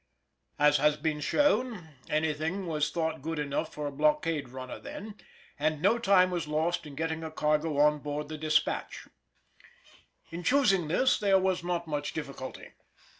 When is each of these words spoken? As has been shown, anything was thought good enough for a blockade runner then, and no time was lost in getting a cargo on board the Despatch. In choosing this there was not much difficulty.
As 0.57 0.77
has 0.77 0.97
been 0.97 1.19
shown, 1.19 1.89
anything 2.09 2.65
was 2.65 2.89
thought 2.89 3.21
good 3.21 3.37
enough 3.37 3.71
for 3.71 3.85
a 3.85 3.91
blockade 3.91 4.49
runner 4.49 4.79
then, 4.79 5.13
and 5.59 5.79
no 5.79 5.99
time 5.99 6.31
was 6.31 6.47
lost 6.47 6.87
in 6.87 6.95
getting 6.95 7.23
a 7.23 7.29
cargo 7.29 7.77
on 7.77 7.99
board 7.99 8.27
the 8.27 8.35
Despatch. 8.39 9.07
In 10.31 10.41
choosing 10.41 10.87
this 10.87 11.19
there 11.19 11.37
was 11.37 11.63
not 11.63 11.85
much 11.85 12.13
difficulty. 12.13 12.69